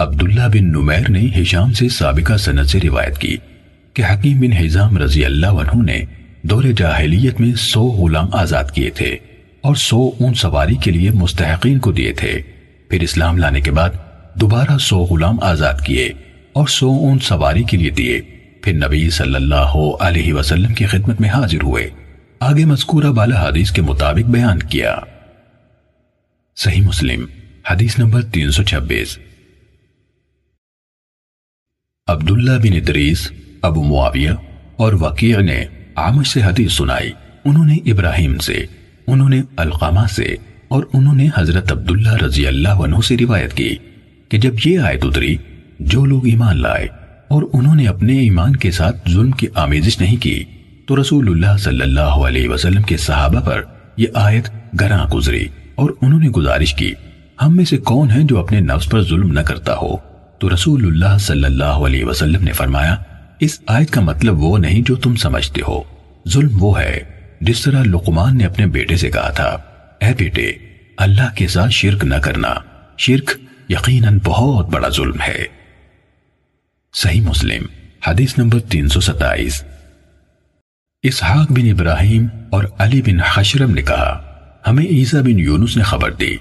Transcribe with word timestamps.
عبداللہ 0.00 0.42
بن 0.42 0.64
نمیر 0.64 1.10
نے 1.10 1.26
حشام 1.36 1.72
سے 1.72 1.88
سابقہ 1.88 2.36
سند 2.36 2.64
سے 2.64 2.78
روایت 2.80 3.18
کی 3.18 3.36
کہ 3.94 4.02
حکیم 4.04 4.40
بن 4.40 4.52
حزام 4.52 4.98
رضی 4.98 5.24
اللہ 5.24 5.46
عنہ 5.46 5.82
نے 5.82 6.04
دور 6.42 6.64
جاہلیت 6.76 7.40
میں 7.40 7.54
سو 7.54 7.82
غلام 7.82 8.28
آزاد 8.32 8.64
کیے 8.74 8.90
تھے 8.90 9.16
اور 9.60 9.74
سو 9.74 10.10
اون 10.20 10.34
سواری 10.34 10.74
کے 10.74 10.90
لیے 10.90 11.10
مستحقین 11.10 11.78
کو 11.78 11.92
دیے 11.92 12.12
تھے۔ 12.12 12.42
پھر 12.88 13.00
اسلام 13.00 13.38
لانے 13.38 13.60
کے 13.60 13.70
بعد 13.70 13.90
دوبارہ 14.34 14.78
سو 14.78 14.98
غلام 14.98 15.40
آزاد 15.40 15.74
کیے 15.86 16.12
اور 16.52 16.66
سو 16.66 16.90
اون 16.90 17.18
سواری 17.18 17.62
کے 17.62 17.76
لیے 17.76 17.90
دیے۔ 17.90 18.20
پھر 18.62 18.72
نبی 18.72 19.10
صلی 19.10 19.34
اللہ 19.34 19.76
علیہ 20.00 20.32
وسلم 20.32 20.74
کی 20.74 20.86
خدمت 20.86 21.20
میں 21.20 21.28
حاضر 21.28 21.62
ہوئے۔ 21.62 21.90
آگے 22.40 22.64
مذکورہ 22.64 23.12
بالا 23.12 23.48
حدیث 23.48 23.70
کے 23.70 23.82
مطابق 23.82 24.30
بیان 24.30 24.58
کیا۔ 24.58 24.96
صحیح 26.56 26.82
مسلم، 26.82 27.26
حدیث 27.70 27.98
نمبر 27.98 28.22
تین 28.22 28.50
سو 28.50 28.62
چھبیس۔ 28.62 29.18
عبداللہ 32.08 32.50
بن 32.62 32.72
ادریس، 32.72 33.30
ابو 33.62 33.82
معاویہ 33.82 34.30
اور 34.76 34.92
وکیع 34.92 35.38
نے 35.38 35.64
عامش 35.96 36.28
سے 36.28 36.42
حدیث 36.42 36.72
سنائی۔ 36.72 37.10
انہوں 37.44 37.64
نے 37.64 37.74
ابراہیم 37.86 38.38
سے، 38.38 38.54
انہوں 39.06 39.28
نے 39.28 39.40
القامہ 39.56 40.06
سے 40.10 40.34
اور 40.68 40.82
انہوں 40.92 41.14
نے 41.14 41.28
حضرت 41.36 41.72
عبداللہ 41.72 42.14
رضی 42.24 42.46
اللہ 42.46 42.82
عنہ 42.84 43.00
سے 43.08 43.16
روایت 43.16 43.52
کی 43.52 43.74
کہ 44.28 44.38
جب 44.38 44.66
یہ 44.66 44.78
آیت 44.78 45.04
اتری، 45.04 45.36
جو 45.80 46.04
لوگ 46.04 46.26
ایمان 46.26 46.62
لائے 46.62 46.86
اور 47.28 47.42
انہوں 47.52 47.74
نے 47.74 47.86
اپنے 47.86 48.18
ایمان 48.18 48.56
کے 48.56 48.70
ساتھ 48.70 49.10
ظلم 49.10 49.30
کی 49.30 49.46
آمیزش 49.54 50.00
نہیں 50.00 50.22
کی، 50.22 50.44
تو 50.86 51.00
رسول 51.00 51.28
اللہ 51.28 51.56
صلی 51.58 51.82
اللہ 51.82 52.26
علیہ 52.26 52.48
وسلم 52.48 52.82
کے 52.82 52.96
صحابہ 52.96 53.40
پر 53.40 53.62
یہ 53.96 54.06
آیت 54.14 54.50
گراں 54.80 55.06
گزری 55.06 55.46
اور 55.74 55.90
انہوں 56.02 56.20
نے 56.20 56.28
گزارش 56.28 56.74
کی، 56.74 56.92
ہم 57.42 57.56
میں 57.56 57.64
سے 57.64 57.76
کون 57.76 58.10
ہے 58.10 58.22
جو 58.22 58.38
اپنے 58.38 58.60
نفس 58.60 58.90
پر 58.90 59.02
ظلم 59.02 59.32
نہ 59.32 59.40
کرتا 59.40 59.76
ہو؟ 59.76 59.96
تو 60.38 60.54
رسول 60.54 60.86
اللہ 60.86 61.18
صلی 61.18 61.44
اللہ 61.44 61.64
علیہ 61.64 62.04
وسلم 62.04 62.44
نے 62.44 62.52
فرمایا، 62.52 62.96
اس 63.40 63.60
آیت 63.66 63.90
کا 63.90 64.00
مطلب 64.00 64.38
وہ 64.38 64.58
نہیں 64.58 64.82
جو 64.86 64.96
تم 64.96 65.16
سمجھتے 65.16 65.60
ہو۔ 65.68 65.82
ظلم 66.28 66.62
وہ 66.62 66.80
ہے، 66.80 67.00
جس 67.40 67.62
طرح 67.62 67.82
لقمان 67.82 68.38
نے 68.38 68.44
اپنے 68.44 68.66
بیٹے 68.66 68.96
سے 68.96 69.10
کہا 69.10 69.30
تھا۔ 69.30 69.58
اے 70.00 70.14
بیٹے، 70.18 70.52
اللہ 70.96 71.34
کے 71.34 71.48
ساتھ 71.48 71.70
شرک 71.70 72.04
نہ 72.04 72.14
کرنا۔ 72.14 72.54
شرک 72.98 73.30
یقیناً 73.68 74.18
بہت 74.24 74.68
بڑا 74.68 74.88
ظلم 74.88 75.20
ہے۔ 75.28 75.44
صحیح 76.94 77.20
مسلم، 77.20 77.62
حدیث 78.06 78.38
نمبر 78.38 78.60
تین 78.60 78.88
سو 78.88 79.00
ستائیس۔ 79.00 79.64
اسحاق 81.02 81.52
بن 81.52 81.70
ابراہیم 81.70 82.26
اور 82.50 82.64
علی 82.78 83.02
بن 83.02 83.20
حشرم 83.20 83.70
نے 83.70 83.82
کہا، 83.82 84.38
ہمیں 84.66 84.86
عیسیٰ 84.86 85.20
بن 85.20 85.40
یونس 85.40 85.76
نے 85.76 85.82
خبر 85.82 86.12
دی۔ 86.12 86.36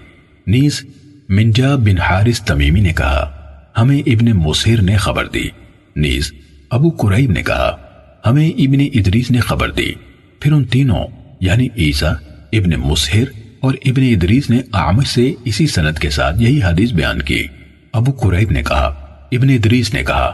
نیز 0.48 0.86
منجاب 1.30 1.80
بن 1.80 2.02
حارث 2.02 2.42
تمیمی 2.42 2.80
نے 2.80 2.94
کہا 2.94 3.37
ہمیں 3.78 4.00
ابن 4.00 4.26
مسیر 4.26 4.82
نے 4.82 4.98
خبر 4.98 5.28
دی۔ 5.28 5.50
نیز، 5.96 6.34
ابو 6.70 6.90
قریب 6.90 7.32
نے 7.32 7.44
کہا، 7.44 7.78
ہمیں 8.26 8.50
ابن 8.50 8.82
ادریس 8.94 9.32
نے 9.32 9.40
خبر 9.40 9.72
دی۔ 9.72 9.92
پھر 10.40 10.52
ان 10.52 10.66
تینوں 10.66 11.08
یعنی 11.40 11.68
عیسیٰ، 11.78 12.14
ابن 12.54 12.70
مسحر 12.80 13.24
اور 13.60 13.74
ابن 13.86 14.02
ادریس 14.02 14.50
نے 14.50 14.60
آمش 14.72 15.08
سے 15.08 15.34
اسی 15.46 15.68
سند 15.68 15.98
کے 15.98 16.10
ساتھ 16.10 16.42
یہی 16.42 16.60
حدیث 16.64 16.94
بیان 16.94 17.22
کی۔ 17.22 17.48
ابو 17.94 18.12
قریب 18.12 18.52
نے 18.52 18.64
کہا، 18.64 18.86
ابن 19.32 19.50
ادریس 19.50 19.94
نے 19.94 20.04
کہا، 20.04 20.32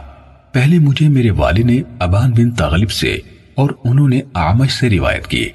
پہلے 0.52 0.78
مجھے 0.78 1.08
میرے 1.08 1.30
والد 1.30 1.58
نے 1.58 1.82
ابان 1.98 2.30
بن 2.30 2.50
تغلب 2.50 2.90
سے 2.90 3.18
اور 3.54 3.70
انہوں 3.84 4.08
نے 4.08 4.20
آمش 4.34 4.72
سے 4.72 4.90
روایت 4.90 5.26
کی۔ 5.26 5.48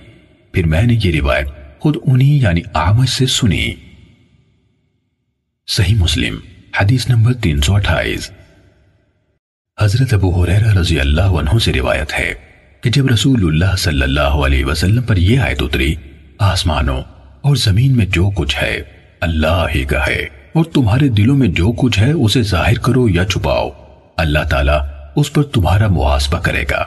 پھر 0.52 0.68
میں 0.68 0.84
نے 0.84 0.98
یہ 1.04 1.12
روایت 1.22 1.48
خود 1.80 1.98
انہی 2.06 2.38
یعنی 2.42 2.62
آمش 2.74 3.10
سے 3.10 3.26
سنی۔ 3.26 3.74
صحیح 5.68 5.96
مسلم۔ 5.96 6.36
حدیث 6.78 7.10
نمبر 7.10 7.34
تین 7.34 7.62
سو 7.62 7.76
اٹھائیس۔ 7.76 8.32
حضرت 9.82 10.14
ابو 10.14 10.44
حریرہ 10.44 10.78
رضی 10.80 11.00
اللہ 11.00 11.22
عنہ 11.22 11.60
سے 11.60 11.74
روایت 11.74 12.20
ہے 12.20 12.34
کہ 12.82 12.90
جب 12.90 13.08
رسول 13.08 13.44
اللہ 13.44 13.76
صلی 13.76 14.02
اللہ 14.02 14.20
علیہ 14.20 14.66
وسلم 14.66 15.02
پر 15.02 15.18
یہ 15.18 15.40
آیت 15.40 15.62
اتری، 15.62 15.96
آسمانوں 16.40 17.02
اور 17.42 17.56
زمین 17.56 17.98
میں 17.98 18.06
جو 18.06 18.30
کچھ 18.30 18.64
ہے، 18.64 18.82
اللہ 19.22 19.66
ہی 19.76 19.84
کا 19.84 20.08
ہے۔ 20.08 20.20
اور 20.54 20.66
تمہارے 20.74 21.08
دلوں 21.10 21.38
میں 21.38 21.48
جو 21.48 21.72
کچھ 21.72 22.00
ہے، 22.00 22.12
اسے 22.12 22.42
ظاہر 22.42 22.80
کرو 22.80 23.10
یا 23.10 23.26
چھپاؤ۔ 23.26 23.70
اللہ 24.18 24.44
تعالیٰ 24.50 24.80
اس 25.16 25.34
پر 25.34 25.44
تمہارا 25.44 25.88
محاسبہ 25.88 26.40
کرے 26.40 26.64
گا۔ 26.72 26.86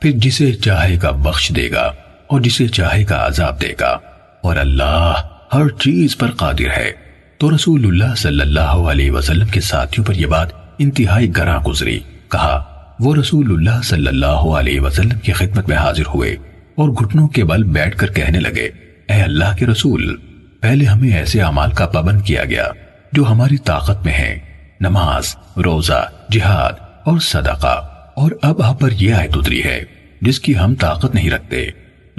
پھر 0.00 0.10
جسے 0.14 0.52
چاہے 0.52 0.96
گا 1.02 1.10
بخش 1.10 1.52
دے 1.56 1.70
گا 1.70 1.92
اور 2.26 2.40
جسے 2.40 2.68
چاہے 2.68 3.04
گا 3.10 3.26
عذاب 3.26 3.62
دے 3.62 3.72
گا۔ 3.80 3.98
اور 4.40 4.56
اللہ 4.56 5.14
ہر 5.54 5.68
چیز 5.68 6.18
پر 6.18 6.30
قادر 6.30 6.78
ہے۔ 6.78 7.01
تو 7.42 7.54
رسول 7.54 7.86
اللہ 7.86 8.14
صلی 8.16 8.40
اللہ 8.40 8.60
علیہ 8.60 9.10
وسلم 9.10 9.46
کے 9.46 9.60
ساتھیوں 9.60 10.06
پر 10.06 10.14
یہ 10.14 10.26
بات 10.26 10.48
انتہائی 10.78 11.36
گراں 11.36 11.58
گزری۔ 11.58 11.98
کہا، 12.28 12.64
وہ 13.00 13.16
رسول 13.16 13.52
اللہ 13.52 13.82
صلی 13.84 14.06
اللہ 14.06 14.26
علیہ 14.26 14.80
وسلم 14.80 15.18
کی 15.18 15.32
خدمت 15.32 15.68
میں 15.68 15.76
حاضر 15.76 16.02
ہوئے 16.14 16.30
اور 16.74 16.88
گھٹنوں 16.88 17.28
کے 17.28 17.44
بل 17.44 17.62
بیٹھ 17.62 17.96
کر 17.96 18.06
کہنے 18.06 18.40
لگے، 18.40 18.68
اے 19.08 19.22
اللہ 19.22 19.56
کے 19.58 19.66
رسول، 19.66 20.16
پہلے 20.60 20.84
ہمیں 20.84 21.16
ایسے 21.16 21.40
عمال 21.40 21.70
کا 21.70 21.86
پابند 21.86 22.22
کیا 22.22 22.44
گیا 22.44 22.66
جو 23.12 23.24
ہماری 23.24 23.56
طاقت 23.56 24.04
میں 24.04 24.14
ہے 24.14 24.38
نماز، 24.80 25.36
روزہ، 25.64 26.08
جہاد 26.30 26.72
اور 27.04 27.18
صدقہ۔ 27.18 27.86
اور 28.16 28.30
اب 28.42 28.62
آپ 28.62 28.80
پر 28.80 28.90
یہ 28.92 29.14
آیت 29.14 29.30
اتری 29.34 29.64
ہے، 29.64 29.84
جس 30.20 30.40
کی 30.40 30.58
ہم 30.58 30.74
طاقت 30.74 31.14
نہیں 31.14 31.30
رکھتے۔ 31.30 31.66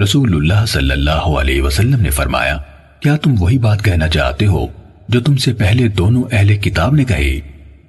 رسول 0.04 0.36
اللہ 0.36 0.66
صلی 0.66 0.92
اللہ 0.92 1.26
علیہ 1.42 1.62
وسلم 1.62 2.02
نے 2.02 2.10
فرمایا، 2.10 2.58
کیا 3.00 3.16
تم 3.18 3.36
وہی 3.40 3.58
بات 3.58 3.84
کہنا 3.84 4.08
چاہتے 4.08 4.46
ہو؟ 4.46 4.83
جو 5.10 5.20
تم 5.20 5.38
سے 5.38 5.54
پہلے 5.54 5.88
دونوں 5.88 6.24
اہل 6.32 6.56
کتاب 6.56 6.96
نے 6.96 7.04
کہی 7.04 7.42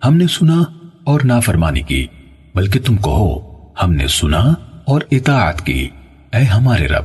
ہم 0.05 0.17
نے 0.17 0.27
سنا 0.27 0.63
اور 1.05 1.21
نافرمانی 1.25 1.81
کی، 1.81 2.07
بلکہ 2.55 2.81
تم 2.81 2.97
کہو، 2.97 3.65
ہم 3.83 3.93
نے 3.93 4.07
سنا 4.09 4.55
اور 4.85 5.01
اطاعت 5.11 5.67
کی۔ 5.67 5.89
اے 6.33 6.43
ہمارے 6.43 6.87
رب، 6.87 7.05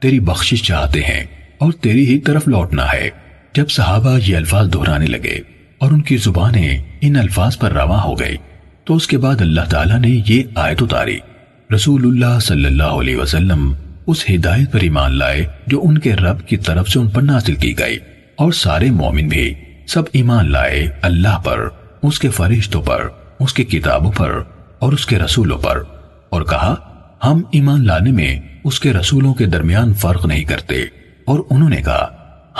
تیری 0.00 0.20
بخشش 0.20 0.62
چاہتے 0.62 1.00
ہیں 1.00 1.24
اور 1.58 1.72
تیری 1.72 2.06
ہی 2.06 2.18
طرف 2.18 2.48
لوٹنا 2.48 2.84
ہے۔ 2.92 3.10
جب 3.54 3.68
صحابہ 3.68 4.18
یہ 4.26 4.36
الفاظ 4.36 4.72
دہرانے 4.72 5.06
لگے 5.06 5.40
اور 5.78 5.92
ان 5.92 6.00
کی 6.00 6.16
زبانیں 6.16 6.78
ان 7.00 7.16
الفاظ 7.16 7.58
پر 7.58 7.72
رواں 7.72 8.02
ہو 8.02 8.20
گئی 8.20 8.36
تو 8.84 8.94
اس 8.94 9.06
کے 9.06 9.18
بعد 9.18 9.40
اللہ 9.40 9.60
تعالیٰ 9.70 10.00
نے 10.00 10.20
یہ 10.28 10.42
آیت 10.54 10.82
اتاری۔ 10.82 11.18
رسول 11.74 12.04
اللہ 12.04 12.38
صلی 12.38 12.64
اللہ 12.64 12.82
علیہ 12.82 13.16
وسلم 13.16 13.72
اس 14.06 14.24
ہدایت 14.30 14.72
پر 14.72 14.80
ایمان 14.80 15.12
لائے 15.12 15.46
جو 15.66 15.80
ان 15.84 15.98
کے 15.98 16.14
رب 16.14 16.48
کی 16.48 16.56
طرف 16.56 16.88
سے 16.88 16.98
ان 16.98 17.08
پر 17.08 17.22
نازل 17.22 17.54
کی 17.54 17.78
گئی۔ 17.78 17.98
اور 18.38 18.52
سارے 18.52 18.90
مومن 18.90 19.28
بھی 19.28 19.54
سب 19.86 20.02
ایمان 20.12 20.52
لائے 20.52 20.88
اللہ 21.02 21.38
پر، 21.44 21.68
اس 22.02 22.18
کے 22.18 22.30
فرشتوں 22.30 22.82
پر، 22.82 23.08
اس 23.40 23.54
کی 23.54 23.64
کتابوں 23.64 24.12
پر 24.12 24.42
اور 24.78 24.92
اس 24.92 25.06
کے 25.06 25.18
رسولوں 25.18 25.58
پر۔ 25.58 25.82
اور 26.30 26.42
کہا، 26.42 26.74
ہم 27.24 27.42
ایمان 27.50 27.86
لانے 27.86 28.12
میں 28.12 28.40
اس 28.64 28.80
کے 28.80 28.92
رسولوں 28.92 29.34
کے 29.34 29.46
درمیان 29.46 29.94
فرق 29.94 30.26
نہیں 30.26 30.44
کرتے۔ 30.44 30.74
اور 31.24 31.38
انہوں 31.50 31.68
نے 31.68 31.76
کہا، 31.76 32.08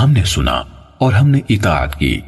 ہم 0.01 0.11
نے 0.11 0.25
سنا 0.25 0.63
اور 0.99 1.13
ہم 1.13 1.29
نے 1.29 1.41
اطاعت 1.49 1.99
کی۔ 1.99 2.21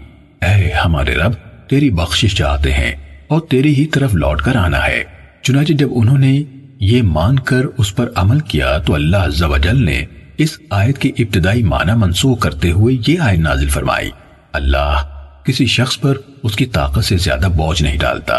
اے 0.42 0.72
ہمارے 0.72 1.14
رب، 1.14 1.32
تیری 1.68 1.90
بخشش 1.90 2.34
چاہتے 2.34 2.72
ہیں 2.72 2.92
اور 3.28 3.40
تیری 3.40 3.74
ہی 3.74 3.86
طرف 3.86 4.14
لوٹ 4.14 4.42
کر 4.42 4.56
آنا 4.56 4.86
ہے۔ 4.86 5.04
چنانچہ 5.42 5.72
جب 5.72 5.88
انہوں 5.90 6.18
نے 6.18 6.42
یہ 6.80 7.02
مان 7.02 7.38
کر 7.38 7.62
اس 7.78 7.96
پر 7.96 8.10
عمل 8.14 8.40
کیا 8.40 8.78
تو 8.78 8.94
اللہ 8.94 9.16
عز 9.16 9.42
و 9.42 9.56
جل 9.56 9.84
نے 9.84 10.04
اس 10.42 10.56
آیت 10.70 10.98
کی 10.98 11.10
ابتدائی 11.18 11.62
معنی 11.62 11.92
منسوخ 11.96 12.38
کرتے 12.40 12.70
ہوئے 12.72 12.94
یہ 13.06 13.20
آیت 13.20 13.38
نازل 13.38 13.68
فرمائی، 13.68 14.10
اللہ 14.52 15.02
کسی 15.44 15.66
شخص 15.66 15.98
پر 16.00 16.16
اس 16.42 16.54
کی 16.56 16.66
طاقت 16.66 17.04
سے 17.04 17.16
زیادہ 17.16 17.48
بوجھ 17.56 17.82
نہیں 17.82 17.98
ڈالتا، 17.98 18.34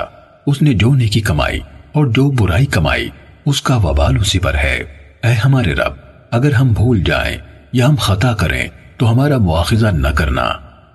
اس 0.47 0.61
نے 0.61 0.73
جو 0.73 0.93
نیکی 0.93 1.19
کمائی 1.19 1.59
اور 1.91 2.05
جو 2.07 2.29
برائی 2.31 2.65
کمائی، 2.65 3.09
اس 3.45 3.61
کا 3.61 3.75
وبال 3.75 4.17
اسی 4.21 4.39
پر 4.39 4.55
ہے۔ 4.55 4.75
اے 5.23 5.33
ہمارے 5.33 5.73
رب، 5.73 5.93
اگر 6.31 6.53
ہم 6.53 6.71
بھول 6.73 7.03
جائیں 7.03 7.37
یا 7.73 7.87
ہم 7.87 7.95
خطا 7.95 8.33
کریں، 8.33 8.67
تو 8.97 9.11
ہمارا 9.11 9.37
مواخذہ 9.37 9.87
نہ 9.87 10.07
کرنا۔ 10.07 10.47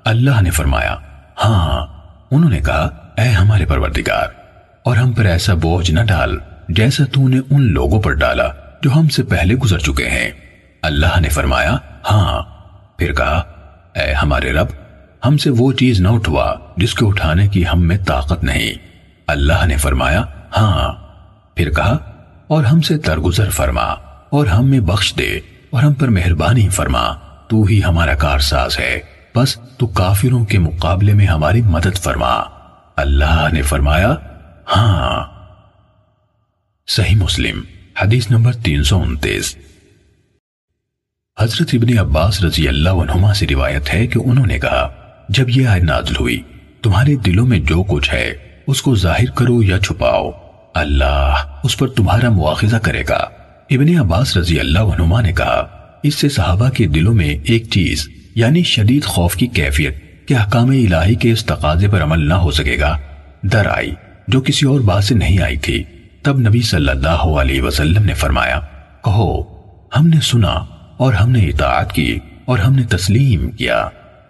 اللہ 0.05 0.41
نے 0.43 0.50
فرمایا 0.50 0.97
ہاں 1.44 1.87
انہوں 2.31 2.50
نے 2.50 2.61
کہا، 2.61 2.88
اے 3.19 3.29
ہمارے 3.29 3.64
پروردگار، 3.64 4.35
اور 4.82 4.97
ہم 4.97 5.12
پر 5.12 5.26
ایسا 5.26 5.55
بوجھ 5.55 5.91
نہ 5.91 6.00
ڈال 6.09 6.37
جیسا 6.70 7.05
تو 7.12 7.29
نے 7.29 7.41
ان 7.50 7.70
لوگوں 7.73 8.02
پر 8.02 8.12
ڈالا 8.14 8.49
جو 8.82 8.94
ہم 8.94 9.09
سے 9.09 9.23
پہلے 9.23 9.55
گزر 9.55 9.79
چکے 9.79 10.09
ہیں۔ 10.09 10.31
اللہ 10.87 11.21
نے 11.21 11.29
فرمایا 11.29 11.77
ہاں. 12.11 12.43
پھر 12.99 13.12
کہا، 13.12 13.38
اے 13.94 14.12
ہمارے 14.12 14.53
رب، 14.53 14.67
ہم 15.27 15.37
سے 15.37 15.50
وہ 15.50 15.73
چیز 15.73 16.00
نہ 16.00 16.09
اٹھوا 16.09 16.55
جس 16.77 16.94
کے 16.94 17.06
اٹھانے 17.06 17.49
کی 17.49 17.65
ہم 17.73 17.81
میں 17.81 17.99
طاقت 17.99 18.44
نہیں. 18.44 18.73
اللہ 19.27 19.67
نے 19.67 19.77
فرمایا 19.77 20.23
ہاں. 20.56 20.94
پھر 21.55 21.71
کہا، 21.71 21.99
اور 22.47 22.65
ہم 22.65 22.81
سے 22.81 22.99
ترگزر 22.99 23.50
فرما 23.50 23.85
اور 24.31 24.47
ہم 24.47 24.71
میں 24.71 24.81
بخش 24.81 25.15
دے 25.19 25.41
اور 25.71 25.83
ہم 25.83 25.93
پر 25.93 26.09
مہربانی 26.09 26.69
فرما، 26.69 27.15
تو 27.49 27.62
ہی 27.62 27.85
ہمارا 27.85 28.15
کارساز 28.15 28.79
ہے۔ 28.79 29.00
بس 29.35 29.59
تو 29.79 29.87
کافروں 29.87 30.44
کے 30.44 30.59
مقابلے 30.59 31.15
میں 31.15 31.27
ہماری 31.27 31.62
مدد 31.62 31.99
فرما۔ 31.99 32.43
اللہ 32.97 33.49
نے 33.53 33.62
فرمایا 33.62 34.15
ہاں. 34.77 35.25
صحیح 36.87 37.17
مسلم، 37.17 37.61
حدیث 38.03 38.31
نمبر 38.31 38.53
تین 38.53 38.85
سو 38.85 39.03
انتیس۔ 39.03 39.56
حضرت 41.41 41.69
ابن 41.73 41.99
عباس 41.99 42.44
رضی 42.44 42.69
اللہ 42.69 42.91
عنہما 42.91 43.35
سے 43.35 43.47
روایت 43.50 43.94
ہے 43.94 44.06
کہ 44.06 44.21
انہوں 44.25 44.47
نے 44.47 44.59
کہا، 44.59 44.88
جب 45.29 45.50
یہ 45.50 45.67
آیت 45.67 45.83
نازل 45.83 46.15
ہوئی، 46.21 46.43
تمہارے 46.83 47.17
دلوں 47.17 47.47
میں 47.47 47.59
جو 47.59 47.83
کچھ 47.83 48.15
ہے، 48.15 48.33
اس 48.67 48.83
کو 48.83 48.94
ظاہر 48.94 49.31
کرو 49.31 49.62
یا 49.62 49.79
چھپاؤ۔ 49.79 50.31
اللہ 50.75 51.35
اس 51.65 51.79
پر 51.79 51.88
تمہارا 51.88 52.31
مواخذہ 52.31 52.77
کرے 52.77 53.03
گا۔ 53.09 53.29
ابن 53.71 53.99
عباس 53.99 54.37
رضی 54.37 54.61
اللہ 54.61 54.79
عنہما 54.79 55.21
نے 55.21 55.33
کہا، 55.33 55.67
اس 56.03 56.15
سے 56.15 56.29
صحابہ 56.29 56.69
کے 56.69 56.87
دلوں 56.87 57.15
میں 57.15 57.37
ایک 57.44 57.71
چیز 57.71 58.09
یعنی 58.35 58.62
شدید 58.62 59.05
خوف 59.05 59.35
کی 59.35 59.47
کیفیت 59.47 60.29
کہ 60.29 60.35
حکام 60.35 60.71
الہی 60.71 61.15
کے 61.15 61.33
اس 61.33 61.44
تقاضے 61.44 61.88
پر 61.88 62.03
عمل 62.03 62.29
نہ 62.29 62.35
ہو 62.35 62.50
سکے 62.50 62.81
گا۔ 62.81 62.99
در 63.43 63.67
آئی، 63.67 63.94
جو 64.29 64.41
کسی 64.41 64.67
اور 64.67 64.81
بات 64.81 65.05
سے 65.05 65.15
نہیں 65.15 65.43
آئی 65.43 65.56
تھی۔ 65.56 65.85
تب 66.23 66.38
نبی 66.38 66.61
صلی 66.61 66.88
اللہ 66.88 67.41
علیہ 67.41 67.62
وسلم 67.62 68.03
نے 68.03 68.15
فرمایا، 68.15 68.61
کہو، 69.05 69.43
ہم 70.00 70.06
نے 70.06 70.21
سنا 70.23 70.65
اور 70.96 71.12
ہم 71.12 71.31
نے 71.31 71.44
اطاعت 71.44 71.93
کی 71.93 72.19
اور 72.44 72.58
ہم 72.58 72.75
نے 72.75 72.82
تسلیم 72.82 73.50
کیا۔ 73.50 73.78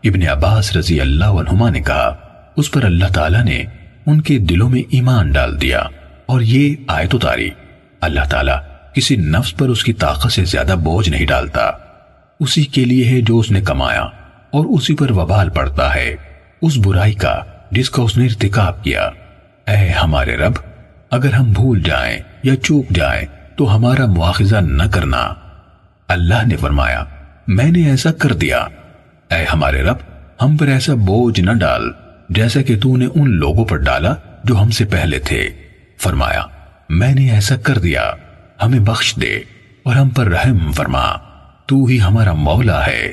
ابن 0.04 0.28
عباس 0.28 0.76
رضی 0.76 1.00
اللہ 1.00 1.24
عنہما 1.24 1.70
نے 1.70 1.80
کہا، 1.80 2.16
اس 2.56 2.70
پر 2.70 2.84
اللہ 2.84 3.04
تعالیٰ 3.14 3.44
نے 3.44 3.64
ان 4.06 4.20
کے 4.20 4.38
دلوں 4.38 4.68
میں 4.68 4.82
ایمان 4.90 5.30
ڈال 5.30 5.60
دیا۔ 5.60 5.82
اور 6.26 6.40
یہ 6.40 6.74
آیت 6.88 7.14
اتاری 7.14 7.50
اللہ 8.00 8.20
تعالیٰ 8.30 8.58
کسی 8.94 9.16
نفس 9.16 9.56
پر 9.56 9.68
اس 9.68 9.84
کی 9.84 9.92
طاقت 9.92 10.32
سے 10.32 10.44
زیادہ 10.44 10.74
بوجھ 10.84 11.08
نہیں 11.10 11.26
ڈالتا۔ 11.26 11.70
اسی 12.40 12.64
کے 12.64 12.84
لیے 12.84 13.04
ہے 13.04 13.20
جو 13.20 13.38
اس 13.38 13.50
نے 13.50 13.60
کمایا، 13.60 14.00
اور 14.50 14.64
اسی 14.64 14.96
پر 14.96 15.10
وبال 15.10 15.50
پڑتا 15.50 15.94
ہے۔ 15.94 16.16
اس 16.62 16.76
برائی 16.76 17.12
کا، 17.12 17.40
جس 17.70 17.90
کا 17.90 18.02
اس 18.02 18.16
نے 18.16 18.24
ارتکاب 18.24 18.84
کیا۔ 18.84 19.10
اے 19.66 19.90
ہمارے 19.90 20.36
رب، 20.36 20.52
اگر 21.10 21.32
ہم 21.32 21.52
بھول 21.52 21.82
جائیں 21.82 22.19
یا 22.42 22.56
چوک 22.56 22.90
جائیں، 22.90 23.26
تو 23.56 23.76
ہمارا 23.76 24.06
مواخذہ 24.06 24.56
نہ 24.56 24.82
کرنا۔ 24.92 25.34
اللہ 26.08 26.47
نے 26.47 26.56
فرمایا، 26.56 27.05
میں 27.47 27.70
نے 27.70 27.91
ایسا 27.91 28.12
کر 28.12 28.32
دیا۔ 28.32 28.58
اے 29.31 29.44
ہمارے 29.53 29.82
رب، 29.82 29.97
ہم 30.43 30.56
پر 30.56 30.67
ایسا 30.67 30.94
بوجھ 30.94 31.41
نہ 31.41 31.50
ڈال، 31.53 31.82
جیسا 32.29 32.62
کہ 32.62 32.81
تو 32.81 32.97
نے 32.97 33.06
ان 33.14 33.31
لوگوں 33.31 33.64
پر 33.64 33.76
ڈالا 33.76 34.14
جو 34.44 34.62
ہم 34.62 34.70
سے 34.70 34.85
پہلے 34.85 35.19
تھے۔ 35.19 35.50
فرمایا، 35.99 36.43
میں 36.88 37.14
نے 37.14 37.31
ایسا 37.31 37.56
کر 37.56 37.79
دیا، 37.79 38.12
ہمیں 38.62 38.81
بخش 38.81 39.17
دے 39.17 39.41
اور 39.82 39.97
ہم 39.97 40.08
پر 40.08 40.26
رحم 40.26 40.73
فرما، 40.73 41.17
تو 41.67 41.85
ہی 41.85 42.00
ہمارا 42.00 42.32
مولا 42.32 42.87
ہے۔ 42.87 43.12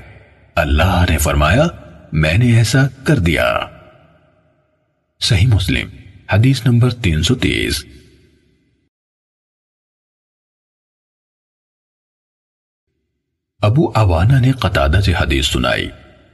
اللہ 0.56 1.06
نے 1.10 1.18
فرمایا، 1.18 1.68
میں 2.12 2.38
نے 2.38 2.58
ایسا 2.58 2.88
کر 3.04 3.20
دیا۔ 3.20 3.60
صحیح 5.20 5.48
مسلم، 5.48 5.88
حدیث 6.34 6.66
نمبر 6.66 6.90
تین 6.90 7.24
سو 7.24 7.36
تیس۔ 7.36 7.86
ابو 13.64 13.92
عوانہ 13.96 14.40
نے 14.40 14.52
قطادہ 14.52 15.00
سے 15.06 15.14
حدیث 15.22 15.48
سنائی۔ 15.48 15.90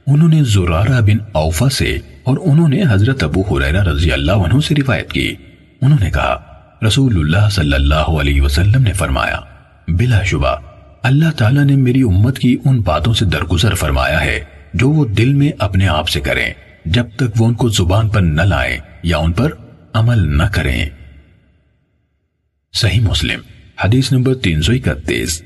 انہوں 0.06 0.28
نے 0.28 0.42
زرارہ 0.44 1.00
بن 1.00 1.16
اوفا 1.32 1.68
سے 1.68 1.98
اور 2.24 2.36
انہوں 2.44 2.68
نے 2.68 2.82
حضرت 2.90 3.22
ابو 3.22 3.42
حریرہ 3.42 3.82
رضی 3.82 4.12
اللہ 4.12 4.32
عنہ 4.32 4.60
سے 4.60 4.74
روایت 4.74 5.12
کی۔ 5.12 5.34
انہوں 5.80 5.98
نے 6.00 6.10
کہا، 6.10 6.38
رسول 6.86 7.16
اللہ 7.16 7.48
صلی 7.50 7.74
اللہ 7.74 7.94
علیہ 7.94 8.42
وسلم 8.42 8.82
نے 8.82 8.92
فرمایا، 8.92 9.40
بلا 9.88 10.22
شبہ، 10.22 10.56
اللہ 11.02 11.30
تعالیٰ 11.36 11.64
نے 11.64 11.76
میری 11.76 12.02
امت 12.02 12.38
کی 12.38 12.56
ان 12.64 12.80
باتوں 12.80 13.14
سے 13.14 13.24
درگزر 13.24 13.74
فرمایا 13.74 14.20
ہے 14.20 14.40
جو 14.74 14.90
وہ 14.90 15.04
دل 15.04 15.32
میں 15.32 15.50
اپنے 15.58 15.88
آپ 15.88 16.08
سے 16.08 16.20
کریں، 16.20 16.52
جب 16.84 17.06
تک 17.16 17.42
وہ 17.42 17.46
ان 17.46 17.54
کو 17.54 17.68
زبان 17.68 18.08
پر 18.08 18.20
نہ 18.20 18.42
لائیں 18.42 18.78
یا 19.02 19.18
ان 19.18 19.32
پر 19.32 19.50
عمل 19.92 20.36
نہ 20.38 20.42
کریں۔ 20.52 20.86
صحیح 22.72 23.00
مسلم، 23.00 23.40
حدیث 23.84 24.12
نمبر 24.12 24.34
تین 24.34 24.62
سو 24.62 24.72
اکتیس۔ 24.72 25.42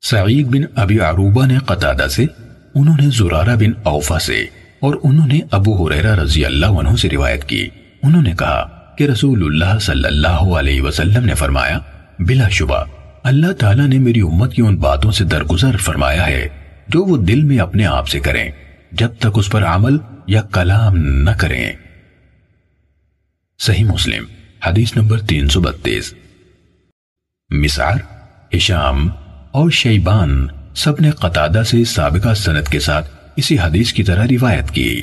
سعید 0.00 0.46
بن 0.46 0.62
ابی 0.74 0.98
عروبہ 0.98 1.46
نے 1.46 1.58
قطادہ 1.58 2.08
سے، 2.10 2.26
انہوں 2.74 2.96
نے 3.00 3.06
زرارہ 3.10 3.56
بن 3.56 3.72
اوفا 3.82 4.18
سے 4.18 4.46
اور 4.80 4.94
انہوں 5.02 5.26
نے 5.26 5.40
ابو 5.50 5.88
حریرہ 5.88 6.14
رضی 6.14 6.44
اللہ 6.44 6.66
عنہ 6.66 6.96
سے 6.96 7.08
روایت 7.10 7.44
کی۔ 7.44 7.68
انہوں 8.02 8.22
نے 8.22 8.32
کہا 8.38 8.94
کہ 8.98 9.04
رسول 9.04 9.44
اللہ 9.44 9.78
صلی 9.78 10.04
اللہ 10.04 10.28
علیہ 10.28 10.82
وسلم 10.82 11.24
نے 11.24 11.34
فرمایا، 11.34 11.78
بلا 12.18 12.48
شبہ، 12.48 12.84
اللہ 13.24 13.52
تعالیٰ 13.52 13.86
نے 13.86 13.98
میری 13.98 14.20
امت 14.20 14.54
کی 14.54 14.62
ان 14.62 14.76
باتوں 14.76 15.10
سے 15.10 15.24
درگزر 15.24 15.76
فرمایا 15.76 16.26
ہے۔ 16.26 16.48
جو 16.88 17.02
وہ 17.04 17.16
دل 17.16 17.42
میں 17.42 17.58
اپنے 17.58 17.86
آپ 17.86 18.08
سے 18.08 18.20
کریں، 18.20 18.50
جب 18.92 19.08
تک 19.18 19.28
اس 19.34 19.50
پر 19.50 19.64
عمل 19.64 19.96
یا 20.26 20.42
کلام 20.42 20.96
نہ 20.96 21.30
کریں۔ 21.30 21.72
صحیح 23.58 23.84
مسلم، 23.84 24.24
حدیث 24.66 24.96
نمبر 24.96 25.20
تین 25.20 25.48
سو 25.48 25.60
بتیس۔ 25.60 26.14
مسار 27.50 27.92
اشام 28.52 29.10
اور 29.50 29.70
شیبان 29.70 30.46
سب 30.74 30.92
نے 31.00 31.10
قطادہ 31.10 31.62
سے 31.66 31.84
سابقہ 31.84 32.34
سنت 32.34 32.68
کے 32.68 32.80
ساتھ 32.80 33.10
اسی 33.36 33.58
حدیث 33.58 33.92
کی 33.92 34.02
طرح 34.02 34.26
روایت 34.30 34.70
کی۔ 34.70 35.02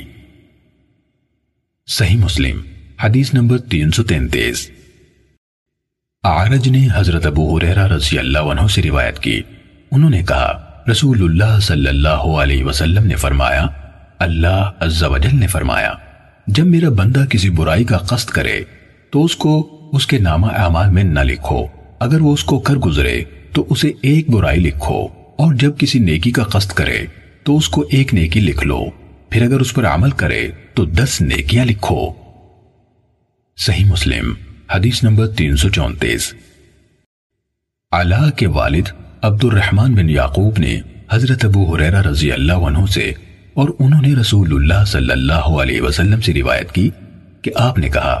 صحیح 1.86 2.16
مسلم، 2.16 2.60
حدیث 3.02 3.34
نمبر 3.34 3.58
تین 3.58 3.90
سو 3.90 4.02
تینتیس۔ 4.02 4.70
آرج 6.22 6.68
نے 6.68 6.88
حضرت 6.94 7.26
ابو 7.26 7.56
حریرہ 7.56 7.86
رضی 7.86 8.18
اللہ 8.18 8.38
عنہ 8.38 8.66
سے 8.66 8.82
روایت 8.82 9.18
کی۔ 9.18 9.42
انہوں 9.90 10.10
نے 10.10 10.22
کہا، 10.22 10.82
رسول 10.90 11.22
اللہ 11.22 11.60
صلی 11.60 11.88
اللہ 11.88 12.08
علیہ 12.08 12.64
وسلم 12.64 13.06
نے 13.06 13.16
فرمایا، 13.16 13.66
اللہ 14.18 14.70
عز 14.80 15.02
و 15.02 15.18
جل 15.18 15.38
نے 15.38 15.46
فرمایا، 15.46 15.94
جب 16.46 16.66
میرا 16.66 16.88
بندہ 16.88 17.24
کسی 17.30 17.50
برائی 17.50 17.84
کا 17.84 17.98
قصد 17.98 18.28
کرے، 18.28 18.60
تو 19.10 19.24
اس 19.24 19.36
کو 19.36 19.74
اس 19.92 20.06
کے 20.06 20.18
نامہ 20.18 20.46
اعمال 20.46 20.90
میں 20.90 21.04
نہ 21.04 21.20
لکھو۔ 21.20 21.66
اگر 22.00 22.20
وہ 22.20 22.32
اس 22.32 22.44
کو 22.44 22.58
کر 22.58 22.74
گزرے 22.74 23.24
تو 23.52 23.64
اسے 23.70 23.92
ایک 24.02 24.30
برائی 24.30 24.60
لکھو، 24.60 25.00
اور 25.38 25.54
جب 25.54 25.78
کسی 25.78 25.98
نیکی 25.98 26.30
کا 26.30 26.42
قصد 26.44 26.72
کرے، 26.72 26.98
تو 27.42 27.56
اس 27.56 27.68
کو 27.68 27.84
ایک 27.90 28.14
نیکی 28.14 28.40
لکھ 28.40 28.66
لو۔ 28.66 28.84
پھر 29.30 29.42
اگر 29.42 29.60
اس 29.60 29.72
پر 29.74 29.86
عمل 29.86 30.10
کرے، 30.16 30.46
تو 30.74 30.84
دس 30.84 31.20
نیکیاں 31.20 31.64
لکھو۔ 31.64 32.00
صحیح 33.58 33.84
مسلم، 33.84 34.32
حدیث 34.72 35.02
نمبر 35.04 35.26
تین 35.36 35.56
سو 35.56 35.68
چونتیس۔ 35.68 36.32
اللہ 37.92 38.30
کے 38.36 38.46
والد 38.46 38.88
عبد 39.22 39.44
الرحمن 39.44 39.94
بن 39.94 40.10
یعقوب 40.10 40.58
نے 40.58 40.78
حضرت 41.10 41.44
ابو 41.44 41.64
حریرہ 41.66 42.02
رضی 42.02 42.32
اللہ 42.32 42.66
عنہ 42.66 42.84
سے، 42.86 43.12
اور 43.54 43.68
انہوں 43.78 44.02
نے 44.02 44.14
رسول 44.14 44.54
اللہ 44.54 44.84
صلی 44.86 45.12
اللہ 45.12 45.48
علیہ 45.62 45.80
وسلم 45.80 46.20
سے 46.20 46.34
روایت 46.34 46.72
کی 46.72 46.88
کہ 47.42 47.50
آپ 47.56 47.78
نے 47.78 47.88
کہا، 47.88 48.14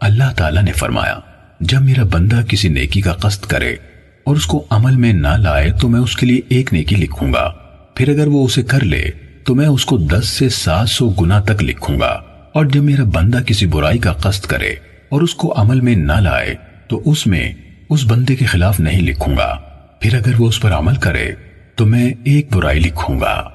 اللہ 0.00 0.32
تعالیٰ 0.36 0.62
نے 0.62 0.72
فرمایا، 0.72 1.18
جب 1.60 1.82
میرا 1.82 2.04
بندہ 2.12 2.40
کسی 2.48 2.68
نیکی 2.68 3.00
کا 3.00 3.12
قصد 3.14 3.44
کرے 3.46 3.74
اور 4.24 4.36
اس 4.36 4.46
کو 4.46 4.64
عمل 4.70 4.96
میں 4.96 5.12
نہ 5.12 5.28
لائے 5.28 5.72
تو 5.80 5.88
میں 5.88 6.00
اس 6.00 6.16
کے 6.16 6.26
لیے 6.26 6.40
ایک 6.48 6.72
نیکی 6.72 6.96
لکھوں 6.96 7.32
گا۔ 7.32 7.52
پھر 7.94 8.08
اگر 8.08 8.26
وہ 8.26 8.44
اسے 8.44 8.62
کر 8.62 8.84
لے 8.84 9.10
تو 9.44 9.54
میں 9.54 9.66
اس 9.66 9.84
کو 9.84 9.96
دس 9.96 10.28
سے 10.28 10.48
سات 10.48 10.88
سو 10.88 11.08
گنا 11.08 11.40
تک 11.40 11.62
لکھوں 11.62 12.00
گا۔ 12.00 12.22
اور 12.54 12.64
جب 12.64 12.82
میرا 12.82 13.04
بندہ 13.04 13.42
کسی 13.46 13.66
برائی 13.66 13.98
کا 13.98 14.12
قصد 14.12 14.44
کرے 14.44 14.74
اور 15.08 15.22
اس 15.22 15.34
کو 15.34 15.54
عمل 15.56 15.80
میں 15.80 15.96
نہ 15.96 16.12
لائے 16.12 16.54
تو 16.88 17.02
اس 17.04 17.26
میں 17.26 17.52
اس 17.90 18.04
بندے 18.08 18.36
کے 18.36 18.44
خلاف 18.44 18.80
نہیں 18.80 19.02
لکھوں 19.02 19.36
گا۔ 19.36 19.58
پھر 20.00 20.14
اگر 20.14 20.40
وہ 20.40 20.48
اس 20.48 20.60
پر 20.60 20.72
عمل 20.72 20.94
کرے 20.94 21.30
تو 21.76 21.86
میں 21.86 22.14
ایک 22.24 22.52
برائی 22.52 22.80
لکھوں 22.80 23.20
گا۔ 23.20 23.50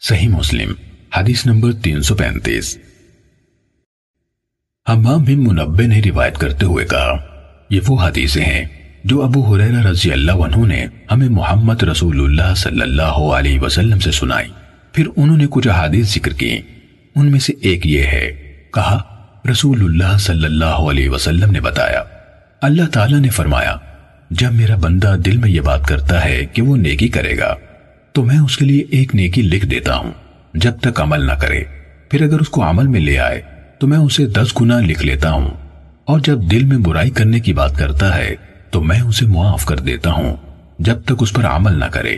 صحیح 0.00 0.28
مسلم، 0.28 0.72
حدیث 1.16 1.46
نمبر 1.46 1.72
تین 1.72 2.02
سو 2.02 2.14
پینتیس۔ 2.14 2.78
حمام 4.88 5.24
بن 5.24 5.44
منبع 5.44 5.86
نے 5.86 6.00
روایت 6.06 6.38
کرتے 6.38 6.66
ہوئے 6.66 6.84
کہا 6.84 7.35
یہ 7.70 7.80
وہ 7.88 8.02
حدیثیں 8.02 8.44
ہیں 8.44 8.64
جو 9.04 9.22
ابو 9.22 9.54
حریرہ 9.54 9.86
رضی 9.86 10.12
اللہ 10.12 10.32
عنہ 10.32 10.66
نے 10.66 10.86
ہمیں 11.12 11.28
محمد 11.28 11.82
رسول 11.82 12.20
اللہ 12.20 12.54
صلی 12.54 12.80
اللہ 12.80 13.02
علیہ 13.02 13.60
وسلم 13.60 13.98
سے 13.98 14.10
سنائی۔ 14.10 14.48
پھر 14.92 15.06
انہوں 15.16 15.36
نے 15.36 15.46
کچھ 15.50 15.68
حدیث 15.68 16.14
ذکر 16.14 16.32
کی 16.32 16.58
ان 17.14 17.30
میں 17.30 17.40
سے 17.40 17.52
ایک 17.60 17.86
یہ 17.86 18.02
ہے، 18.02 18.32
کہا، 18.74 19.02
رسول 19.50 19.84
اللہ 19.84 20.18
صلی 20.18 20.44
اللہ 20.44 20.64
علیہ 20.64 21.08
وسلم 21.08 21.50
نے 21.50 21.60
بتایا۔ 21.60 22.02
اللہ 22.62 22.82
تعالیٰ 22.92 23.18
نے 23.18 23.28
فرمایا، 23.28 23.76
جب 24.30 24.52
میرا 24.52 24.76
بندہ 24.76 25.16
دل 25.24 25.36
میں 25.36 25.50
یہ 25.50 25.60
بات 25.60 25.86
کرتا 25.86 26.24
ہے 26.24 26.44
کہ 26.52 26.62
وہ 26.62 26.76
نیکی 26.76 27.08
کرے 27.08 27.38
گا، 27.38 27.56
تو 28.12 28.24
میں 28.24 28.38
اس 28.38 28.56
کے 28.56 28.64
لیے 28.64 28.84
ایک 28.90 29.14
نیکی 29.14 29.42
لکھ 29.42 29.66
دیتا 29.66 29.96
ہوں، 29.96 30.10
جب 30.54 30.72
تک 30.80 31.00
عمل 31.00 31.26
نہ 31.26 31.32
کرے۔ 31.32 31.64
پھر 32.10 32.22
اگر 32.22 32.40
اس 32.40 32.48
کو 32.48 32.70
عمل 32.70 32.86
میں 32.86 33.00
لے 33.00 33.18
آئے، 33.18 33.40
تو 33.78 33.86
میں 33.86 33.98
اسے 33.98 34.26
دس 34.26 34.60
گنا 34.60 34.80
لکھ 34.80 35.06
لیتا 35.06 35.32
ہوں۔ 35.32 35.65
اور 36.06 36.20
جب 36.20 36.38
دل 36.42 36.64
میں 36.64 36.76
برائی 36.76 37.10
کرنے 37.10 37.40
کی 37.40 37.52
بات 37.52 37.78
کرتا 37.78 38.16
ہے، 38.16 38.34
تو 38.70 38.82
میں 38.82 39.00
اسے 39.00 39.26
معاف 39.26 39.64
کر 39.64 39.78
دیتا 39.78 40.10
ہوں، 40.10 40.36
جب 40.78 41.02
تک 41.04 41.12
اس 41.20 41.32
پر 41.32 41.44
عمل 41.44 41.78
نہ 41.78 41.84
کرے۔ 41.84 42.16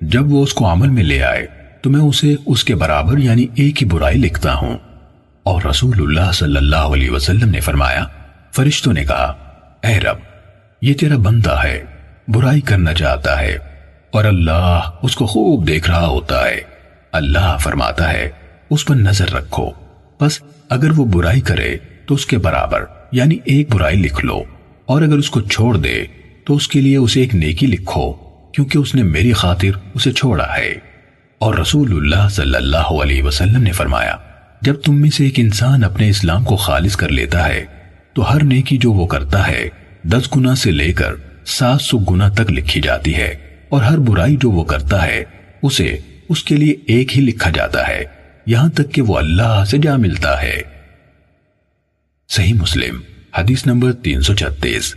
جب 0.00 0.32
وہ 0.32 0.42
اس 0.42 0.54
کو 0.54 0.72
عمل 0.72 0.88
میں 0.88 1.02
لے 1.02 1.22
آئے، 1.22 1.46
تو 1.82 1.90
میں 1.90 2.00
اسے 2.00 2.34
اس 2.46 2.64
کے 2.64 2.74
برابر 2.74 3.18
یعنی 3.18 3.46
ایک 3.54 3.82
ہی 3.82 3.88
برائی 3.88 4.18
لکھتا 4.18 4.54
ہوں۔ 4.54 4.78
اور 5.42 5.62
رسول 5.62 5.96
اللہ 5.98 6.32
صلی 6.32 6.56
اللہ 6.56 6.76
علیہ 6.76 7.10
وسلم 7.10 7.50
نے 7.50 7.60
فرمایا، 7.60 8.04
فرشتوں 8.56 8.92
نے 8.92 9.04
کہا، 9.04 9.34
اے 9.82 10.00
رب، 10.00 10.16
یہ 10.82 10.94
تیرا 10.94 11.16
بندہ 11.16 11.56
ہے، 11.64 11.84
برائی 12.28 12.60
کرنا 12.60 12.94
چاہتا 12.94 13.40
ہے، 13.40 13.58
اور 14.10 14.24
اللہ 14.24 14.80
اس 15.02 15.16
کو 15.16 15.26
خوب 15.26 15.66
دیکھ 15.66 15.90
رہا 15.90 16.06
ہوتا 16.06 16.44
ہے۔ 16.44 16.60
اللہ 17.12 17.56
فرماتا 17.60 18.12
ہے، 18.12 18.30
اس 18.70 18.84
پر 18.84 18.94
نظر 18.94 19.30
رکھو۔ 19.32 19.70
بس 20.20 20.42
اگر 20.68 20.90
وہ 20.90 21.04
برائی 21.04 21.40
کرے 21.40 21.76
تو 22.10 22.14
اس 22.14 22.26
کے 22.26 22.38
برابر 22.38 22.84
یعنی 23.12 23.36
ایک 23.44 23.74
برائی 23.74 23.96
لکھ 23.96 24.24
لو، 24.24 24.42
اور 24.86 25.02
اگر 25.02 25.16
اس 25.18 25.30
کو 25.30 25.40
چھوڑ 25.40 25.76
دے، 25.76 26.04
تو 26.44 26.54
اس 26.54 26.68
کے 26.68 26.80
لیے 26.80 26.96
اسے 26.96 27.20
ایک 27.20 27.34
نیکی 27.34 27.66
لکھو، 27.66 28.12
کیونکہ 28.52 28.78
اس 28.78 28.94
نے 28.94 29.02
میری 29.02 29.32
خاطر 29.32 29.68
اسے 29.94 30.12
چھوڑا 30.12 30.56
ہے۔ 30.56 30.74
اور 31.38 31.54
رسول 31.54 31.92
اللہ 31.92 32.28
صلی 32.28 32.54
اللہ 32.54 32.76
علیہ 32.76 33.22
وسلم 33.22 33.62
نے 33.62 33.72
فرمایا، 33.72 34.16
جب 34.62 34.74
تم 34.74 35.00
میں 35.00 35.10
سے 35.10 35.24
ایک 35.24 35.34
انسان 35.36 35.84
اپنے 35.84 36.08
اسلام 36.08 36.44
کو 36.44 36.56
خالص 36.56 36.96
کر 36.96 37.08
لیتا 37.08 37.48
ہے، 37.48 37.64
تو 38.12 38.34
ہر 38.34 38.42
نیکی 38.42 38.78
جو 38.78 38.92
وہ 38.92 39.06
کرتا 39.06 39.48
ہے، 39.48 39.68
دس 40.02 40.36
گنا 40.36 40.54
سے 40.54 40.70
لے 40.70 40.92
کر 40.92 41.14
سات 41.46 41.80
سو 41.80 41.98
گنا 41.98 42.28
تک 42.28 42.50
لکھی 42.50 42.80
جاتی 42.80 43.14
ہے۔ 43.14 43.34
اور 43.68 43.82
ہر 43.82 43.98
برائی 43.98 44.36
جو 44.40 44.50
وہ 44.50 44.64
کرتا 44.64 45.06
ہے، 45.06 45.24
اسے 45.62 45.96
اس 46.28 46.44
کے 46.44 46.56
لیے 46.56 46.74
ایک 46.86 47.16
ہی 47.16 47.22
لکھا 47.22 47.50
جاتا 47.50 47.88
ہے، 47.88 48.02
یہاں 48.46 48.68
تک 48.68 48.92
کہ 48.92 49.02
وہ 49.02 49.16
اللہ 49.16 49.64
سے 49.66 49.78
جا 49.78 49.96
ملتا 49.96 50.42
ہے۔ 50.42 50.79
صحیح 52.30 52.54
مسلم، 52.54 53.00
حدیث 53.38 53.66
نمبر 53.66 53.92
تین 53.92 54.22
سو 54.22 54.34
چھتیس۔ 54.34 54.94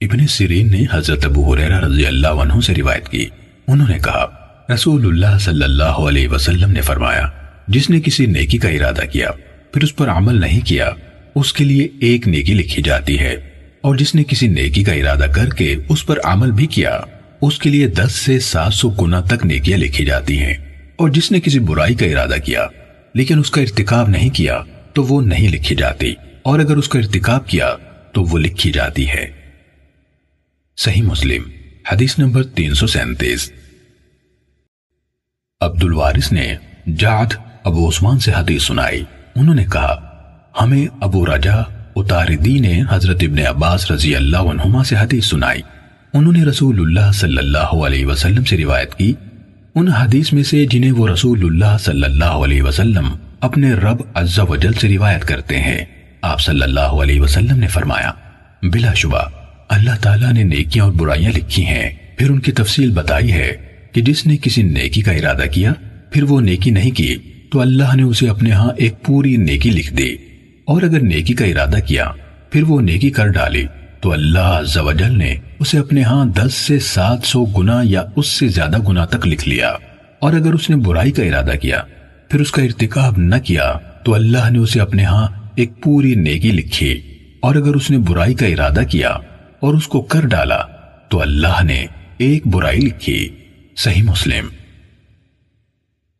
ابن 0.00 0.26
سیرین 0.26 0.70
نے 0.70 0.84
حضرت 0.92 1.24
ابو 1.24 1.54
حریرہ 1.54 1.80
رضی 1.80 2.06
اللہ 2.06 2.28
عنہ 2.28 2.60
سے 2.60 2.74
روایت 2.74 3.08
کی۔ 3.08 3.26
انہوں 3.66 3.88
نے 3.88 3.98
کہا، 3.98 4.26
رسول 4.74 5.06
اللہ 5.06 5.38
صلی 5.38 5.64
اللہ 5.64 5.82
علیہ 5.82 6.28
وسلم 6.28 6.70
نے 6.70 6.80
فرمایا، 6.80 7.22
جس 7.68 7.90
نے 7.90 8.00
کسی 8.00 8.26
نیکی 8.26 8.58
کا 8.58 8.68
ارادہ 8.68 9.00
کیا، 9.12 9.30
پھر 9.72 9.82
اس 9.82 9.96
پر 9.96 10.08
عمل 10.08 10.40
نہیں 10.40 10.60
کیا، 10.60 10.90
اس 11.34 11.52
کے 11.52 11.64
لیے 11.64 11.88
ایک 12.00 12.28
نیکی 12.28 12.54
لکھی 12.54 12.82
جاتی 12.82 13.18
ہے۔ 13.18 13.36
اور 13.80 13.96
جس 13.96 14.14
نے 14.14 14.24
کسی 14.24 14.46
نیکی 14.46 14.84
کا 14.84 14.92
ارادہ 14.92 15.26
کر 15.34 15.48
کے 15.48 15.76
اس 15.88 16.06
پر 16.06 16.18
عمل 16.24 16.50
بھی 16.50 16.66
کیا، 16.66 17.00
اس 17.42 17.58
کے 17.58 17.70
لیے 17.70 17.86
دس 17.86 18.12
سے 18.12 18.38
سات 18.38 18.74
سو 18.74 18.90
گنا 18.90 19.20
تک 19.20 19.46
نیکیاں 19.46 19.78
لکھی 19.78 20.04
جاتی 20.04 20.38
ہیں۔ 20.38 20.54
اور 20.96 21.08
جس 21.08 21.32
نے 21.32 21.40
کسی 21.40 21.58
برائی 21.58 21.94
کا 21.94 22.06
ارادہ 22.06 22.36
کیا، 22.44 22.66
لیکن 23.14 23.38
اس 23.38 23.50
کا 23.50 23.60
ارتکاب 23.60 24.08
نہیں 24.08 24.30
کیا 24.30 24.62
تو 24.98 25.04
وہ 25.04 25.22
نہیں 25.22 25.48
لکھی 25.48 25.76
جاتی۔ 25.76 26.14
اور 26.42 26.58
اگر 26.58 26.76
اس 26.76 26.88
کا 26.88 26.98
ارتکاب 26.98 27.48
کیا، 27.48 27.74
تو 28.12 28.22
وہ 28.22 28.38
لکھی 28.38 28.72
جاتی 28.72 29.08
ہے۔ 29.08 29.26
صحیح 30.76 31.02
مسلم، 31.02 31.42
حدیث 31.92 32.18
نمبر 32.18 32.42
تین 32.42 32.74
سو 32.74 32.86
سینتیس۔ 32.86 33.52
عبد 35.60 35.84
الوارث 35.84 36.32
نے 36.32 36.56
جاد 36.96 37.26
ابو 37.64 37.88
عثمان 37.88 38.18
سے 38.18 38.32
حدیث 38.32 38.62
سنائی۔ 38.62 39.04
انہوں 39.34 39.54
نے 39.54 39.64
کہا، 39.72 40.10
ہمیں 40.60 40.86
ابو 41.00 41.26
رجا 41.26 41.56
اتاردی 41.96 42.58
نے 42.58 42.82
حضرت 42.90 43.16
ابن 43.20 43.38
عباس 43.38 43.90
رضی 43.90 44.16
اللہ 44.16 44.36
عنہما 44.36 44.84
سے 44.84 44.96
حدیث 44.96 45.24
سنائی۔ 45.24 45.62
انہوں 46.14 46.32
نے 46.32 46.44
رسول 46.44 46.80
اللہ 46.80 47.12
صلی 47.12 47.38
اللہ 47.38 47.58
علیہ 47.58 48.06
وسلم 48.06 48.44
سے 48.44 48.56
روایت 48.56 48.94
کی۔ 48.94 49.12
ان 49.74 49.88
حدیث 49.88 50.32
میں 50.32 50.42
سے 50.42 50.66
جنہیں 50.66 50.92
وہ 50.92 51.08
رسول 51.08 51.44
اللہ 51.44 51.78
صلی 51.80 52.04
اللہ 52.04 52.24
علیہ 52.24 52.62
وسلم 52.62 53.08
اپنے 53.40 53.72
رب 53.72 53.96
عز 54.14 54.38
و 54.38 54.56
جل 54.56 54.72
سے 54.72 54.88
روایت 54.88 55.24
کرتے 55.24 55.60
ہیں۔ 55.60 55.84
آپ 56.22 56.40
صلی 56.40 56.62
اللہ 56.62 56.80
علیہ 56.80 57.20
وسلم 57.20 57.58
نے 57.58 57.68
فرمایا، 57.68 58.12
بلا 58.62 58.94
شبہ، 58.94 59.22
اللہ 59.68 59.90
تعالیٰ 60.00 60.32
نے 60.32 60.42
نیکیاں 60.42 60.84
اور 60.84 60.92
برائیاں 60.92 61.30
لکھی 61.30 61.66
ہیں۔ 61.66 61.90
پھر 62.18 62.30
ان 62.30 62.38
کی 62.38 62.52
تفصیل 62.52 62.90
بتائی 62.90 63.32
ہے 63.32 63.56
کہ 63.92 64.00
جس 64.00 64.26
نے 64.26 64.36
کسی 64.36 64.62
نیکی 64.62 65.00
کا 65.00 65.12
ارادہ 65.12 65.46
کیا، 65.52 65.72
پھر 66.12 66.22
وہ 66.22 66.40
نیکی 66.40 66.70
نہیں 66.70 66.90
کی، 66.90 67.16
تو 67.52 67.60
اللہ 67.60 67.96
نے 67.96 68.02
اسے 68.02 68.28
اپنے 68.28 68.50
ہاں 68.50 68.70
ایک 68.76 69.02
پوری 69.02 69.36
نیکی 69.36 69.70
لکھ 69.70 69.94
دی۔ 69.94 70.16
اور 70.64 70.82
اگر 70.82 71.00
نیکی 71.00 71.34
کا 71.34 71.44
ارادہ 71.44 71.78
کیا، 71.86 72.10
پھر 72.50 72.62
وہ 72.62 72.80
نیکی 72.80 73.10
کر 73.10 73.26
ڈالی۔ 73.26 73.66
تو 74.00 74.12
اللہ 74.12 74.38
عز 74.38 74.76
و 74.76 74.92
جل 74.92 75.18
نے 75.18 75.36
اسے 75.58 75.78
اپنے 75.78 76.02
ہاں 76.02 76.24
دس 76.24 76.54
سے 76.54 76.78
سات 76.78 77.18
سو 77.24 77.44
گنا 77.44 77.80
یا 77.84 78.02
اس 78.16 78.26
سے 78.26 78.48
زیادہ 78.48 78.78
گنا 78.88 79.04
تک 79.04 79.26
لکھ 79.26 79.48
لیا۔ 79.48 79.72
اور 80.18 80.32
اگر 80.32 80.52
اس 80.52 80.70
نے 80.70 80.76
برائی 80.76 81.10
کا 81.10 81.22
ارادہ 81.22 81.52
کیا 81.62 81.82
پھر 82.28 82.40
اس 82.40 82.50
کا 82.50 82.62
ارتکاب 82.62 83.14
نہ 83.18 83.34
کیا 83.44 83.72
تو 84.04 84.14
اللہ 84.14 84.50
نے 84.50 84.58
اسے 84.58 84.80
اپنے 84.80 85.04
ہاں 85.04 85.26
ایک 85.54 85.70
پوری 85.82 86.14
نیکی 86.14 86.50
لکھی 86.50 87.00
اور 87.42 87.54
اگر 87.54 87.74
اس 87.74 87.90
نے 87.90 87.98
برائی 87.98 88.34
کا 88.34 88.46
ارادہ 88.46 88.80
کیا 88.90 89.08
اور 89.60 89.74
اس 89.74 89.86
کو 89.88 90.00
کر 90.00 90.26
ڈالا 90.26 90.58
تو 91.08 91.20
اللہ 91.20 91.62
نے 91.62 91.86
ایک 92.18 92.46
برائی 92.46 92.80
لکھی۔ 92.80 93.28
صحیح 93.76 94.02
مسلم۔ 94.02 94.48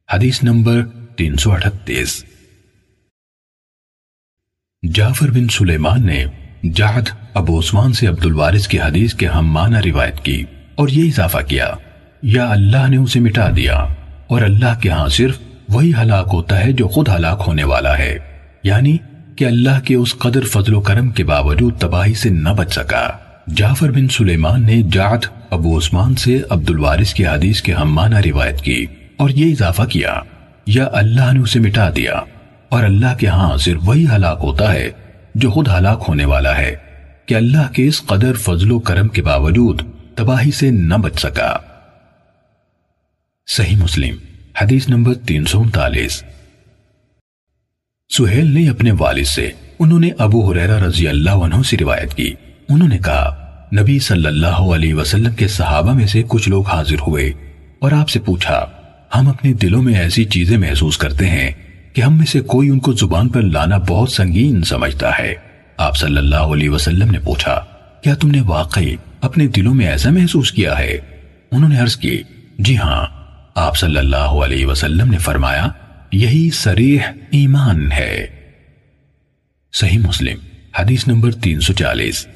حدیث 0.09 0.43
نمبر 0.43 0.83
تین 1.17 1.37
سو 1.37 1.53
اٹھتیس۔ 1.53 2.25
جعفر 4.83 5.31
بن 5.31 5.49
سلیمان 5.49 6.07
نے 6.07 6.25
جہد 6.75 7.09
ابو 7.35 7.59
عثمان 7.59 7.93
سے 7.93 8.07
عبد 8.07 8.27
الوارث 8.27 8.69
کی 8.69 8.81
حدیث 8.81 9.15
کے 9.15 9.27
ہم 9.27 9.47
معنی 9.47 9.91
روایت 9.91 10.21
کی 10.25 10.45
اور 10.75 10.89
یہ 10.89 11.09
اضافہ 11.09 11.39
کیا، 11.49 11.73
یا 12.23 12.49
اللہ 12.49 12.89
نے 12.89 12.97
اسے 12.97 13.21
مٹا 13.21 13.49
دیا 13.57 13.75
اور 14.27 14.43
اللہ 14.43 14.79
کے 14.83 14.91
ہاں 14.91 15.09
صرف 15.09 15.39
وہی 15.69 15.93
ہلاک 16.03 16.29
ہوتا 16.33 16.65
ہے 16.65 16.73
جو 16.73 16.89
خود 16.89 17.09
ہلاک 17.09 17.43
ہونے 17.47 17.65
والا 17.65 17.99
ہے۔ 17.99 18.19
یعنی 18.63 18.97
کہ 19.37 19.45
اللہ 19.45 19.81
کے 19.85 19.95
اس 19.95 20.15
قدر 20.15 20.45
فضل 20.45 20.75
و 20.75 20.81
کرم 20.81 21.09
کے 21.09 21.25
باوجود 21.25 21.79
تباہی 21.79 22.15
سے 22.15 22.29
نہ 22.29 22.49
بچ 22.49 22.73
سکا۔ 22.73 23.11
جعفر 23.47 23.91
بن 23.91 24.09
سلیمان 24.09 24.67
نے 24.67 24.83
جعد 24.83 25.27
ابو 25.51 25.79
عثمان 25.79 26.15
سے 26.15 26.43
عبد 26.51 26.71
الوارث 26.71 27.15
کی 27.15 27.27
حدیث 27.27 27.63
کے 27.63 27.73
ہم 27.73 27.95
معنی 27.95 28.33
روایت 28.33 28.61
کی 28.61 28.87
اور 29.17 29.31
یہ 29.31 29.53
اضافہ 29.53 29.83
کیا۔ 29.83 30.21
یا 30.67 30.89
اللہ 30.93 31.33
نے 31.33 31.41
اسے 31.41 31.61
مٹا 31.61 31.91
دیا۔ 31.97 32.13
اور 32.69 32.85
اللہ 32.85 33.17
کے 33.19 33.27
ہاں 33.27 33.57
صرف 33.57 33.81
وہی 33.85 34.07
ہلاک 34.17 34.39
ہوتا 34.43 34.73
ہے 34.73 34.91
جو 35.35 35.51
خود 35.51 35.69
ہلاک 35.69 36.05
ہونے 36.09 36.25
والا 36.25 36.59
ہے۔ 36.59 36.77
کہ 37.27 37.35
اللہ 37.35 37.73
کے 37.73 37.87
اس 37.87 38.03
قدر 38.07 38.33
فضل 38.33 38.71
و 38.73 38.79
کرم 38.79 39.09
کے 39.09 39.23
باوجود 39.23 39.83
تباہی 40.15 40.51
سے 40.51 40.71
نہ 40.71 40.95
بچ 40.95 41.19
سکا۔ 41.19 41.59
صحیح 43.47 43.77
مسلم۔ 43.77 44.28
حدیث 44.63 44.89
نمبر 44.89 45.15
تین 45.15 45.45
سو 45.45 45.61
انتالیس۔ 45.61 46.25
سہیل 48.09 48.47
نے 48.47 48.69
اپنے 48.69 48.93
والد 48.99 49.25
سے 49.25 49.51
انہوں 49.79 50.01
نے 50.01 50.11
ابو 50.19 50.51
حریرہ 50.51 50.85
رضی 50.85 51.09
اللہ 51.09 51.31
عنہ 51.31 51.63
سے 51.63 51.77
روایت 51.81 52.15
کی۔ 52.15 52.35
انہوں 52.69 52.89
نے 52.89 52.99
کہا، 52.99 53.49
نبی 53.81 53.99
صلی 53.99 54.27
اللہ 54.27 54.47
علیہ 54.47 54.95
وسلم 54.95 55.35
کے 55.35 55.49
صحابہ 55.49 55.93
میں 55.93 56.07
سے 56.07 56.23
کچھ 56.29 56.49
لوگ 56.49 56.67
حاضر 56.67 56.97
ہوئے 57.07 57.33
اور 57.79 57.93
آپ 57.93 58.09
سے 58.09 58.21
پوچھا، 58.21 58.67
ہم 59.15 59.29
اپنے 59.29 59.53
دلوں 59.53 59.83
میں 59.83 59.95
ایسی 59.95 60.25
چیزیں 60.25 60.59
محسوس 60.59 60.99
کرتے 60.99 61.27
ہیں 61.27 61.51
کہ 61.93 62.01
ہم 62.01 62.17
میں 62.17 62.27
سے 62.27 62.41
کوئی 62.41 62.71
ان 62.71 62.79
کو 62.79 62.93
زبان 62.93 63.29
پر 63.29 63.43
لانا 63.43 63.79
بہت 63.79 64.11
سنگین 64.11 64.63
سمجھتا 64.63 65.11
ہے۔ 65.19 65.35
آپ 65.77 65.97
صلی 65.97 66.19
اللہ 66.19 66.37
علیہ 66.37 66.71
وسلم 66.71 67.11
نے 67.11 67.19
پوچھا، 67.19 67.65
کیا 68.03 68.15
تم 68.15 68.31
نے 68.31 68.41
واقعی 68.41 68.97
اپنے 69.21 69.47
دلوں 69.47 69.75
میں 69.75 69.87
ایسا 69.87 70.11
محسوس 70.11 70.53
کیا 70.53 70.79
ہے؟ 70.79 70.99
انہوں 71.53 71.71
نے 71.71 71.79
عرض 71.79 71.97
کی 71.97 72.23
جی 72.59 72.79
ہاں۔ 72.79 73.18
آپ 73.59 73.77
صلی 73.77 73.97
اللہ 73.97 74.17
علیہ 74.17 74.67
وسلم 74.67 75.11
نے 75.11 75.19
فرمایا، 75.19 75.69
یہی 76.13 76.51
سریح 76.51 77.01
ایمان 77.31 77.93
ہے۔ 77.93 78.27
صحیح 79.73 79.99
مسلم، 79.99 80.39
حدیث 80.79 81.09
نمبر 81.09 81.33
تین 81.33 81.61
سو 81.61 81.73
چالیس۔ 81.73 82.27